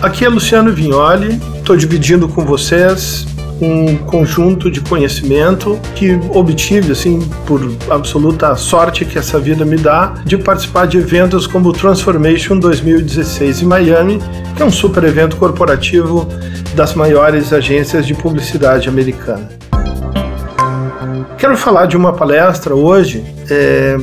Aqui 0.00 0.24
é 0.24 0.28
Luciano 0.28 0.72
Vignoli, 0.72 1.40
estou 1.56 1.76
dividindo 1.76 2.28
com 2.28 2.44
vocês 2.44 3.26
um 3.60 3.96
conjunto 3.96 4.70
de 4.70 4.80
conhecimento 4.80 5.76
que 5.96 6.12
obtive, 6.32 6.92
assim, 6.92 7.18
por 7.44 7.60
absoluta 7.90 8.54
sorte 8.54 9.04
que 9.04 9.18
essa 9.18 9.40
vida 9.40 9.64
me 9.64 9.76
dá, 9.76 10.14
de 10.24 10.38
participar 10.38 10.86
de 10.86 10.98
eventos 10.98 11.48
como 11.48 11.70
o 11.70 11.72
Transformation 11.72 12.60
2016 12.60 13.62
em 13.62 13.66
Miami, 13.66 14.20
que 14.56 14.62
é 14.62 14.64
um 14.64 14.70
super 14.70 15.02
evento 15.02 15.36
corporativo 15.36 16.28
das 16.76 16.94
maiores 16.94 17.52
agências 17.52 18.06
de 18.06 18.14
publicidade 18.14 18.88
americana. 18.88 19.48
Quero 21.36 21.56
falar 21.56 21.86
de 21.86 21.96
uma 21.96 22.12
palestra 22.12 22.72
hoje 22.72 23.24
é, 23.50 23.96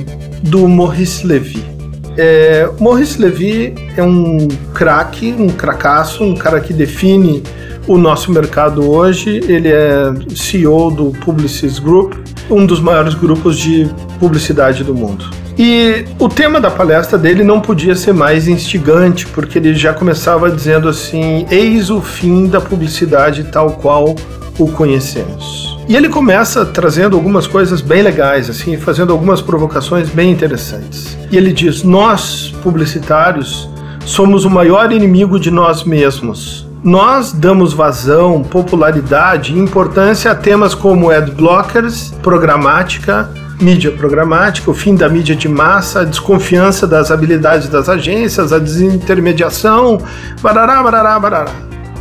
do 0.43 0.67
Maurice 0.67 1.25
Levy. 1.25 1.74
É, 2.17 2.69
Maurice 2.79 3.21
Levy 3.21 3.75
é 3.97 4.03
um 4.03 4.47
craque, 4.73 5.33
um 5.33 5.49
cracaço, 5.49 6.23
um 6.23 6.35
cara 6.35 6.61
que 6.61 6.73
define 6.73 7.43
o 7.87 7.97
nosso 7.97 8.31
mercado 8.31 8.89
hoje. 8.89 9.41
Ele 9.47 9.69
é 9.69 10.13
CEO 10.35 10.91
do 10.91 11.11
Publicis 11.23 11.79
Group, 11.79 12.13
um 12.49 12.65
dos 12.65 12.79
maiores 12.79 13.13
grupos 13.13 13.57
de 13.57 13.89
publicidade 14.19 14.83
do 14.83 14.93
mundo. 14.93 15.25
E 15.57 16.05
o 16.19 16.27
tema 16.27 16.59
da 16.59 16.69
palestra 16.69 17.17
dele 17.17 17.43
não 17.43 17.61
podia 17.61 17.95
ser 17.95 18.13
mais 18.13 18.47
instigante, 18.47 19.25
porque 19.27 19.57
ele 19.57 19.73
já 19.73 19.93
começava 19.93 20.51
dizendo 20.51 20.89
assim: 20.89 21.45
eis 21.49 21.89
o 21.89 22.01
fim 22.01 22.47
da 22.47 22.59
publicidade 22.59 23.45
tal 23.45 23.71
qual 23.71 24.15
o 24.59 24.67
conhecemos. 24.71 25.77
E 25.87 25.95
ele 25.95 26.09
começa 26.09 26.65
trazendo 26.65 27.15
algumas 27.15 27.47
coisas 27.47 27.79
bem 27.79 28.01
legais, 28.01 28.49
assim, 28.49 28.75
fazendo 28.75 29.13
algumas 29.13 29.41
provocações 29.41 30.09
bem 30.09 30.31
interessantes. 30.31 31.17
E 31.31 31.37
ele 31.37 31.53
diz: 31.53 31.83
Nós, 31.83 32.53
publicitários, 32.61 33.69
somos 34.05 34.45
o 34.45 34.49
maior 34.49 34.91
inimigo 34.91 35.39
de 35.39 35.51
nós 35.51 35.83
mesmos. 35.83 36.67
Nós 36.83 37.31
damos 37.31 37.73
vazão, 37.73 38.43
popularidade 38.43 39.53
e 39.53 39.57
importância 39.57 40.29
a 40.29 40.35
temas 40.35 40.75
como 40.75 41.09
adblockers, 41.09 42.13
programática, 42.21 43.29
mídia 43.59 43.91
programática, 43.91 44.69
o 44.69 44.73
fim 44.73 44.95
da 44.95 45.07
mídia 45.07 45.35
de 45.35 45.47
massa, 45.47 46.01
a 46.01 46.03
desconfiança 46.03 46.85
das 46.85 47.11
habilidades 47.11 47.69
das 47.69 47.89
agências, 47.89 48.51
a 48.51 48.59
desintermediação, 48.59 49.99
barará, 50.41 50.81
barará, 50.83 51.19
barará. 51.19 51.51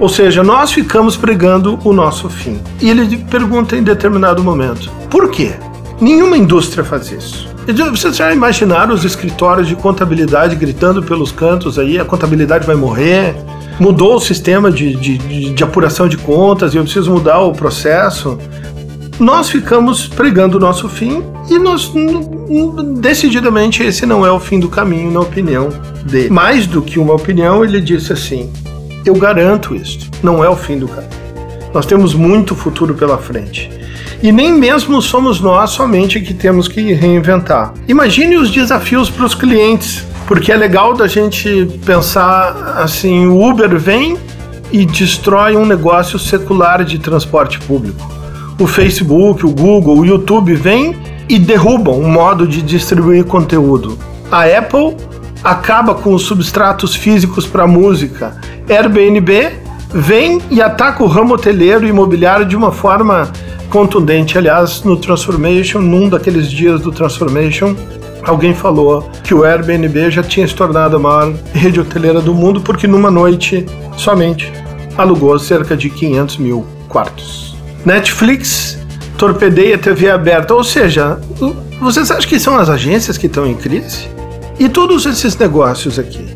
Ou 0.01 0.09
seja, 0.09 0.43
nós 0.43 0.73
ficamos 0.73 1.17
pregando 1.17 1.79
o 1.85 1.93
nosso 1.93 2.29
fim. 2.29 2.61
E 2.81 2.91
ele 2.91 3.19
pergunta 3.31 3.77
em 3.77 3.83
determinado 3.83 4.43
momento: 4.43 4.91
por 5.11 5.31
quê? 5.31 5.53
Nenhuma 6.01 6.37
indústria 6.37 6.83
faz 6.83 7.11
isso. 7.13 7.49
Vocês 7.91 8.17
já 8.17 8.33
imaginaram 8.33 8.93
os 8.93 9.05
escritórios 9.05 9.69
de 9.69 9.77
contabilidade 9.77 10.55
gritando 10.57 11.03
pelos 11.03 11.33
cantos 11.33 11.79
aí, 11.79 11.99
a 11.99 12.05
contabilidade 12.05 12.67
vai 12.67 12.77
morrer? 12.77 13.35
mudou 13.79 14.17
o 14.17 14.21
sistema 14.21 14.71
de, 14.71 14.95
de, 14.95 15.19
de, 15.51 15.65
apuração 15.65 16.09
de 16.09 16.17
contas 16.17 16.75
e 16.75 16.77
eu 16.77 16.85
preciso 16.85 17.11
mudar 17.11 17.41
o 17.41 17.53
processo. 17.53 18.39
Nós 19.19 19.49
ficamos 19.49 20.07
pregando 20.09 20.57
o 20.57 20.61
nosso 20.61 20.89
fim 20.89 21.23
e 21.49 21.59
nós 21.59 21.93
decididamente 22.99 23.83
esse 23.83 24.05
não 24.05 24.27
é 24.27 24.31
o 24.31 24.41
fim 24.41 24.59
do 24.59 24.69
caminho, 24.69 25.11
na 25.11 25.21
opinião 25.21 25.69
dele. 26.05 26.31
Mais 26.31 26.67
do 26.67 26.83
que 26.83 26.99
uma 26.99 27.15
opinião, 27.15 27.65
ele 27.65 27.81
disse 27.81 28.13
assim: 28.13 28.53
Eu 29.05 29.15
garanto 29.15 29.75
isso, 29.75 30.11
não 30.23 30.43
é 30.43 30.49
o 30.49 30.57
fim 30.57 30.79
do 30.79 30.89
caminho. 30.89 31.11
Nós 31.73 31.87
temos 31.87 32.15
muito 32.15 32.55
futuro 32.55 32.95
pela 32.95 33.19
frente. 33.19 33.71
E 34.23 34.33
nem 34.33 34.53
mesmo 34.53 35.03
somos 35.03 35.41
nós 35.41 35.71
somente 35.71 36.21
que 36.21 36.33
temos 36.33 36.67
que 36.67 36.93
reinventar. 36.93 37.75
Imagine 37.87 38.37
os 38.37 38.51
desafios 38.51 39.11
para 39.11 39.27
os 39.27 39.35
clientes 39.35 40.05
porque 40.27 40.51
é 40.51 40.57
legal 40.57 40.95
da 40.95 41.07
gente 41.07 41.67
pensar 41.85 42.79
assim: 42.79 43.27
o 43.27 43.43
Uber 43.49 43.79
vem 43.79 44.17
e 44.73 44.85
destrói 44.85 45.57
um 45.57 45.65
negócio 45.65 46.19
secular 46.19 46.85
de 46.85 46.99
transporte 46.99 47.59
público. 47.61 48.14
O 48.59 48.67
Facebook, 48.67 49.45
o 49.45 49.51
Google, 49.51 49.99
o 49.99 50.07
YouTube 50.07 50.55
vem 50.55 50.97
e 51.29 51.39
derrubam 51.39 51.99
um 51.99 52.09
modo 52.09 52.47
de 52.47 52.63
distribuir 52.63 53.25
conteúdo. 53.25 53.99
A 54.31 54.45
Apple 54.45 54.97
acaba 55.43 55.95
com 55.95 56.15
os 56.15 56.23
substratos 56.23 56.95
físicos 56.95 57.47
para 57.47 57.67
música. 57.67 58.37
Airbnb 58.69 59.51
vem 59.93 60.41
e 60.51 60.63
ataca 60.63 61.03
o 61.03 61.07
ramo 61.07 61.35
hoteleiro 61.35 61.85
e 61.85 61.91
imobiliário 61.91 62.47
de 62.47 62.57
uma 62.57 62.71
forma 62.71 63.31
contundente. 63.71 64.39
Aliás, 64.39 64.85
no 64.85 64.97
Transformation, 64.97 65.81
num 65.81 66.09
daqueles 66.09 66.49
dias 66.49 66.81
do 66.81 66.93
Transformation, 66.93 67.75
alguém 68.23 68.55
falou 68.55 69.11
que 69.25 69.35
o 69.35 69.45
Airbnb 69.45 70.11
já 70.11 70.23
tinha 70.23 70.47
se 70.47 70.55
tornado 70.55 70.97
a 70.97 70.99
maior 70.99 71.35
rede 71.53 71.81
hoteleira 71.81 72.21
do 72.21 72.33
mundo 72.33 72.61
porque 72.61 72.87
numa 72.87 73.11
noite 73.11 73.67
somente 73.97 74.53
alugou 74.97 75.37
cerca 75.41 75.77
de 75.77 75.91
500 75.91 76.37
mil 76.37 76.65
quartos. 76.89 77.54
Netflix 77.85 78.79
torpedeia 79.19 79.77
TV 79.77 80.11
aberta, 80.11 80.55
ou 80.55 80.65
seja, 80.65 81.19
vocês 81.81 82.11
acham 82.11 82.29
que 82.29 82.41
são 82.41 82.57
as 82.57 82.69
agências 82.69 83.19
que 83.19 83.27
estão 83.27 83.47
em 83.47 83.55
crise? 83.55 84.09
E 84.59 84.69
todos 84.69 85.07
esses 85.07 85.37
negócios 85.37 85.99
aqui. 85.99 86.35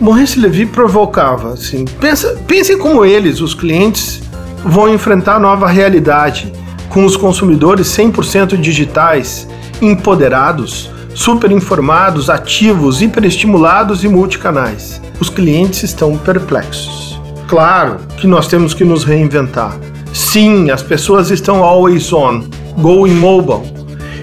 Maurice 0.00 0.38
Levy 0.38 0.66
provocava 0.66 1.54
assim, 1.54 1.84
pensa, 2.00 2.38
pensem 2.46 2.78
como 2.78 3.04
eles, 3.04 3.40
os 3.40 3.54
clientes, 3.54 4.20
vão 4.64 4.92
enfrentar 4.92 5.36
a 5.36 5.40
nova 5.40 5.66
realidade 5.66 6.52
com 6.88 7.04
os 7.04 7.16
consumidores 7.16 7.88
100% 7.88 8.56
digitais, 8.56 9.48
empoderados, 9.80 10.90
super 11.14 11.50
informados, 11.50 12.28
ativos, 12.30 13.02
hiperestimulados 13.02 14.04
e 14.04 14.08
multicanais. 14.08 15.00
Os 15.18 15.30
clientes 15.30 15.82
estão 15.82 16.16
perplexos. 16.16 17.20
Claro 17.48 17.98
que 18.18 18.26
nós 18.26 18.48
temos 18.48 18.74
que 18.74 18.84
nos 18.84 19.02
reinventar. 19.02 19.78
Sim, 20.16 20.70
as 20.70 20.82
pessoas 20.82 21.30
estão 21.30 21.62
always 21.62 22.12
on, 22.12 22.44
going 22.78 23.14
mobile. 23.14 23.62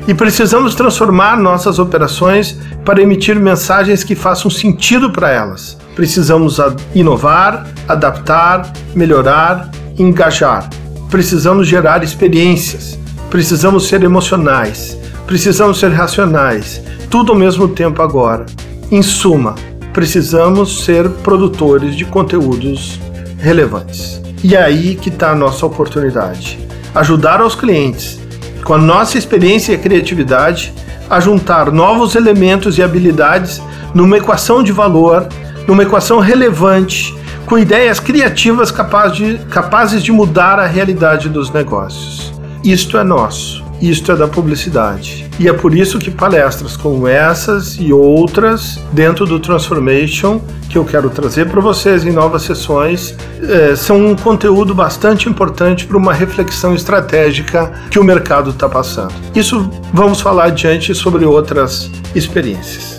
E 0.07 0.13
precisamos 0.13 0.75
transformar 0.75 1.37
nossas 1.37 1.79
operações 1.79 2.57
para 2.83 3.01
emitir 3.01 3.39
mensagens 3.39 4.03
que 4.03 4.15
façam 4.15 4.49
sentido 4.49 5.11
para 5.11 5.29
elas. 5.29 5.77
Precisamos 5.95 6.57
inovar, 6.95 7.67
adaptar, 7.87 8.73
melhorar, 8.95 9.69
engajar. 9.97 10.69
Precisamos 11.09 11.67
gerar 11.67 12.03
experiências. 12.03 12.97
Precisamos 13.29 13.87
ser 13.87 14.03
emocionais 14.03 14.97
Precisamos 15.25 15.79
ser 15.79 15.89
racionais, 15.89 16.81
tudo 17.09 17.31
ao 17.31 17.37
mesmo 17.37 17.67
tempo 17.67 18.01
agora. 18.01 18.45
Em 18.91 19.01
suma, 19.01 19.55
precisamos 19.93 20.83
ser 20.83 21.09
produtores 21.09 21.95
de 21.95 22.05
conteúdos 22.05 22.99
relevantes. 23.39 24.21
E 24.43 24.55
é 24.55 24.61
aí 24.61 24.95
que 24.95 25.07
está 25.07 25.31
a 25.31 25.35
nossa 25.35 25.65
oportunidade. 25.65 26.59
Ajudar 26.93 27.41
os 27.41 27.55
clientes, 27.55 28.19
com 28.65 28.73
a 28.73 28.77
nossa 28.77 29.17
experiência 29.17 29.73
e 29.73 29.77
criatividade, 29.77 30.73
a 31.09 31.19
juntar 31.19 31.71
novos 31.71 32.13
elementos 32.15 32.77
e 32.77 32.83
habilidades 32.83 33.61
numa 33.93 34.17
equação 34.17 34.61
de 34.61 34.71
valor, 34.71 35.27
numa 35.65 35.83
equação 35.83 36.19
relevante, 36.19 37.15
com 37.45 37.57
ideias 37.57 37.99
criativas 37.99 38.73
de, 39.13 39.37
capazes 39.49 40.03
de 40.03 40.11
mudar 40.11 40.59
a 40.59 40.65
realidade 40.65 41.29
dos 41.29 41.49
negócios. 41.49 42.33
Isto 42.63 42.97
é 42.97 43.03
nosso. 43.03 43.62
Isto 43.83 44.13
é 44.13 44.15
da 44.15 44.29
publicidade. 44.29 45.29
E 45.37 45.49
é 45.49 45.51
por 45.51 45.75
isso 45.75 45.99
que 45.99 46.09
palestras 46.09 46.77
como 46.77 47.05
essas 47.05 47.75
e 47.77 47.91
outras 47.91 48.79
dentro 48.93 49.25
do 49.25 49.41
Transformation 49.41 50.39
que 50.69 50.77
eu 50.77 50.85
quero 50.85 51.09
trazer 51.09 51.49
para 51.49 51.59
vocês 51.59 52.05
em 52.05 52.11
novas 52.13 52.43
sessões 52.43 53.13
é, 53.41 53.75
são 53.75 53.97
um 53.97 54.15
conteúdo 54.15 54.73
bastante 54.73 55.27
importante 55.27 55.85
para 55.85 55.97
uma 55.97 56.13
reflexão 56.13 56.73
estratégica 56.73 57.73
que 57.91 57.99
o 57.99 58.05
mercado 58.05 58.51
está 58.51 58.69
passando. 58.69 59.13
Isso 59.35 59.69
vamos 59.93 60.21
falar 60.21 60.45
adiante 60.45 60.95
sobre 60.95 61.25
outras 61.25 61.91
experiências. 62.15 62.92